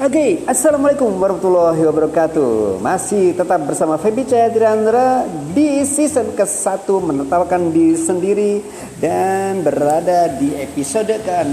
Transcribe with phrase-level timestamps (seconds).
[0.00, 2.80] Oke, okay, Assalamualaikum warahmatullahi wabarakatuh.
[2.80, 8.64] Masih tetap bersama Feby Cahyadriandra Di season ke-1 menertawakan di sendiri
[8.96, 11.52] Dan berada di episode ke-6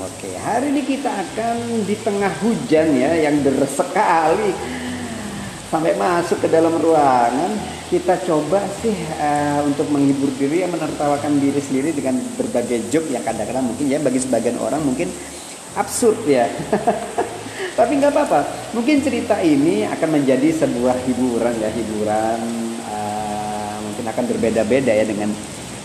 [0.00, 4.48] Oke, hari ini kita akan di tengah hujan ya Yang deras sekali.
[5.68, 7.52] Sampai masuk ke dalam ruangan.
[7.92, 13.28] Kita coba sih uh, untuk menghibur diri ya Menertawakan diri sendiri dengan berbagai joke Yang
[13.28, 15.12] kadang-kadang mungkin ya bagi sebagian orang mungkin
[15.76, 16.48] absurd ya
[17.78, 18.40] Tapi nggak apa-apa.
[18.74, 22.40] Mungkin cerita ini akan menjadi sebuah hiburan ya, hiburan
[22.90, 25.30] uh, mungkin akan berbeda-beda ya dengan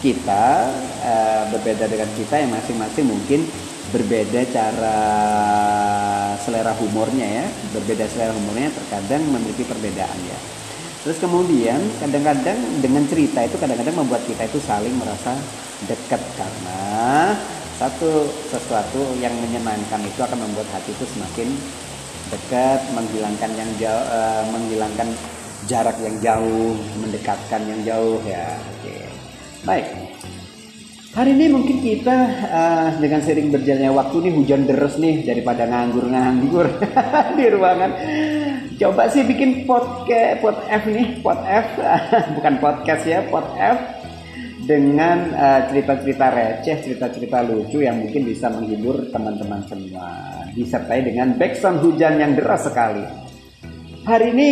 [0.00, 0.72] kita,
[1.04, 3.44] uh, berbeda dengan kita yang masing-masing mungkin
[3.92, 5.00] berbeda cara
[6.40, 10.38] selera humornya ya, berbeda selera humornya terkadang memiliki perbedaan ya.
[11.04, 15.36] Terus kemudian kadang-kadang dengan cerita itu kadang-kadang membuat kita itu saling merasa
[15.84, 16.80] dekat karena
[17.74, 21.50] satu sesuatu yang menyenangkan itu akan membuat hati itu semakin
[22.32, 25.08] dekat menghilangkan yang jauh uh, menghilangkan
[25.64, 28.94] jarak yang jauh mendekatkan yang jauh ya oke.
[29.64, 29.86] Baik.
[31.14, 32.16] Hari ini mungkin kita
[32.50, 36.66] uh, dengan sering berjalannya waktu nih hujan deras nih daripada nganggur-nganggur
[37.38, 37.90] di ruangan.
[38.74, 41.78] Coba sih bikin podcast pod F nih pod F
[42.34, 44.03] bukan podcast ya pod F
[44.64, 50.08] dengan eh, cerita-cerita receh, cerita-cerita lucu yang mungkin bisa menghibur teman-teman semua.
[50.56, 53.04] Disertai dengan background hujan yang deras sekali.
[54.04, 54.50] Hari ini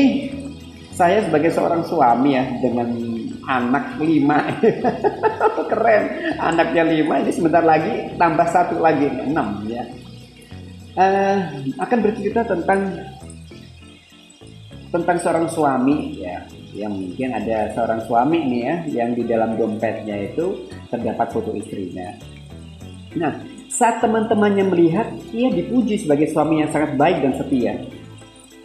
[0.93, 2.89] saya sebagai seorang suami ya dengan
[3.49, 4.39] anak lima
[5.71, 6.05] keren
[6.39, 9.83] anaknya lima ini sebentar lagi tambah satu lagi enam ya
[10.95, 11.37] uh,
[11.83, 13.03] akan bercerita tentang
[14.95, 20.33] tentang seorang suami ya yang mungkin ada seorang suami nih ya yang di dalam dompetnya
[20.33, 22.17] itu terdapat foto istrinya.
[23.13, 27.77] Nah, saat teman-temannya melihat, ia dipuji sebagai suami yang sangat baik dan setia.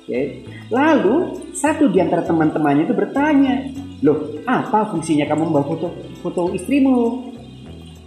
[0.03, 0.43] Oke.
[0.71, 1.15] Lalu
[1.51, 5.87] satu di antara teman-temannya itu bertanya, loh apa fungsinya kamu membawa foto
[6.23, 7.27] foto istrimu?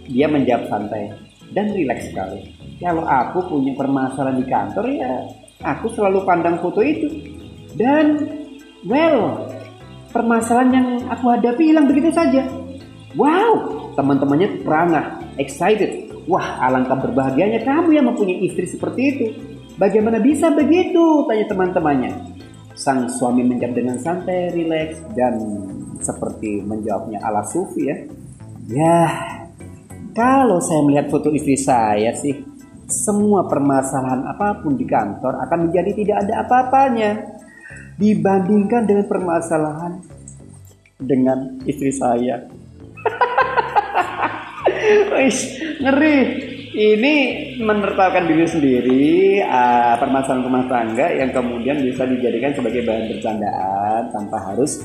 [0.09, 1.13] Dia menjawab santai
[1.53, 2.57] dan rileks sekali.
[2.81, 5.13] Kalau aku punya permasalahan di kantor ya
[5.61, 7.07] aku selalu pandang foto itu.
[7.77, 8.27] Dan
[8.83, 9.47] well
[10.11, 12.45] permasalahan yang aku hadapi hilang begitu saja.
[13.15, 16.11] Wow, teman-temannya perangah, excited.
[16.29, 19.25] Wah, alangkah berbahagianya kamu yang mempunyai istri seperti itu.
[19.75, 21.25] Bagaimana bisa begitu?
[21.25, 22.11] Tanya teman-temannya.
[22.77, 25.35] Sang suami menjawab dengan santai, rileks, dan
[25.99, 27.97] seperti menjawabnya ala sufi ya.
[28.71, 28.99] Ya,
[30.13, 32.45] kalau saya melihat foto istri saya sih,
[32.91, 37.09] semua permasalahan apa pun di kantor akan menjadi tidak ada apa-apanya
[38.01, 40.01] dibandingkan dengan permasalahan
[40.97, 42.49] dengan istri saya.
[45.13, 45.37] Wih,
[45.85, 46.17] ngeri.
[46.71, 47.15] Ini
[47.59, 49.03] menertawakan diri sendiri
[49.43, 54.79] uh, permasalahan rumah tangga yang kemudian bisa dijadikan sebagai bahan bercandaan tanpa harus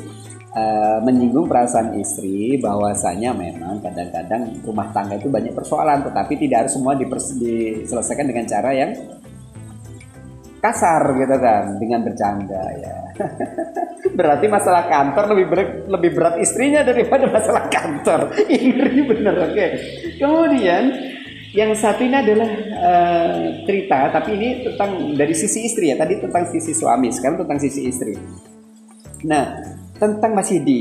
[0.51, 6.75] uh, menyinggung perasaan istri bahwasanya memang kadang-kadang rumah tangga itu banyak persoalan tetapi tidak harus
[6.75, 8.91] semua diselesaikan dengan cara yang
[10.67, 12.97] kasar gitu kan dengan bercanda ya.
[14.19, 18.35] Berarti masalah kantor lebih berat, lebih berat istrinya daripada masalah kantor.
[18.51, 19.53] Ini bener oke.
[19.55, 19.71] Okay.
[20.19, 20.85] Kemudian
[21.57, 22.51] yang satu ini adalah
[22.85, 25.97] uh, cerita tapi ini tentang dari sisi istri ya.
[25.97, 28.13] Tadi tentang sisi suami, sekarang tentang sisi istri.
[29.25, 29.57] Nah,
[29.97, 30.81] tentang masih di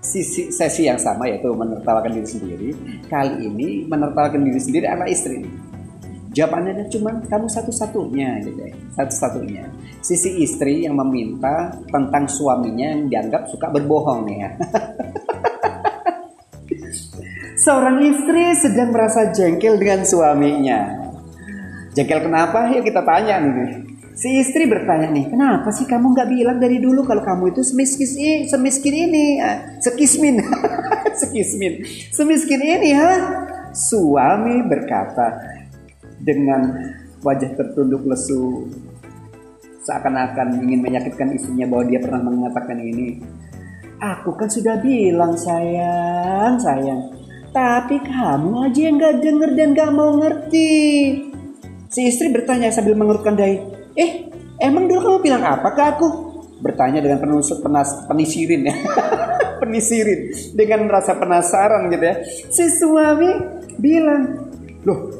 [0.00, 2.70] sisi sesi yang sama yaitu menertawakan diri sendiri.
[3.12, 5.44] Kali ini menertawakan diri sendiri anak istri
[6.34, 9.64] jawabannya cuma kamu satu-satunya gitu ya satu-satunya.
[10.02, 14.50] Sisi istri yang meminta tentang suaminya yang dianggap suka berbohong nih ya.
[17.64, 21.00] Seorang istri sedang merasa jengkel dengan suaminya.
[21.94, 22.68] Jengkel kenapa?
[22.74, 23.94] Yuk kita tanya nih.
[24.14, 28.06] Si istri bertanya nih, kenapa sih kamu nggak bilang dari dulu kalau kamu itu semiskin
[28.14, 30.38] ini, semiskin ini, ah, sekismin,
[31.20, 31.82] sekismin,
[32.14, 33.10] semiskin ini, ha?
[33.74, 35.34] Suami berkata,
[36.24, 36.60] dengan
[37.20, 38.72] wajah tertunduk lesu
[39.84, 43.20] seakan-akan ingin menyakitkan istrinya bahwa dia pernah mengatakan ini.
[44.00, 47.12] Aku kan sudah bilang sayang sayang.
[47.54, 50.72] Tapi kamu aja yang gak denger dan gak mau ngerti.
[51.92, 53.62] Si istri bertanya sambil mengerutkan dahi
[53.94, 54.26] eh
[54.58, 56.08] emang dulu kamu bilang apa ke aku?
[56.58, 58.74] Bertanya dengan penuh penas, penisirin ya.
[59.62, 62.16] Penisirin dengan rasa penasaran gitu ya.
[62.50, 63.30] Si suami
[63.78, 64.50] bilang
[64.82, 65.13] loh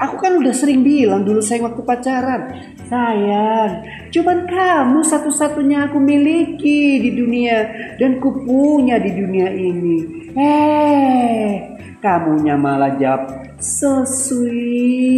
[0.00, 2.42] Aku kan udah sering bilang dulu saya waktu pacaran.
[2.88, 7.68] Sayang, cuman kamu satu-satunya aku miliki di dunia
[8.00, 9.98] dan ku punya di dunia ini.
[10.34, 11.52] Eh,
[12.00, 15.09] kamunya malah jawab so sweet.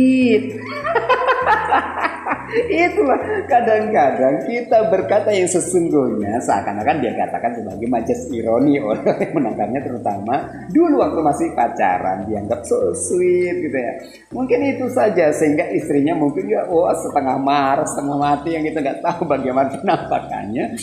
[2.52, 10.52] Itulah kadang-kadang kita berkata yang sesungguhnya seakan-akan dia katakan sebagai majas ironi oleh menangkapnya terutama
[10.69, 13.93] dulu waktu masih pacaran dianggap so sweet gitu ya.
[14.37, 19.00] Mungkin itu saja sehingga istrinya mungkin ya oh setengah marah setengah mati yang kita nggak
[19.00, 20.76] tahu bagaimana penampakannya.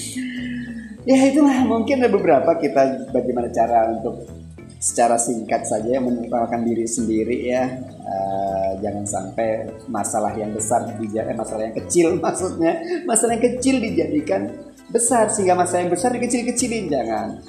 [1.05, 4.38] Ya itulah mungkin ada beberapa kita bagaimana cara untuk
[4.79, 7.67] secara singkat saja menukarkan diri sendiri ya.
[7.99, 12.73] Uh, jangan sampai masalah yang besar dijadikan eh, masalah yang kecil maksudnya.
[13.03, 14.41] Masalah yang kecil dijadikan
[14.89, 17.43] besar sehingga masalah yang besar dikecil-kecilin jangan.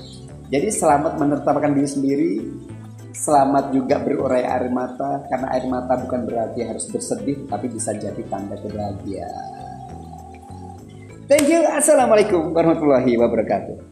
[0.50, 2.32] Jadi selamat menertawakan diri sendiri
[3.20, 8.22] selamat juga berurai air mata karena air mata bukan berarti harus bersedih tapi bisa jadi
[8.26, 9.46] tanda kebahagiaan.
[11.30, 11.62] Thank you.
[11.62, 13.89] Assalamualaikum warahmatullahi wabarakatuh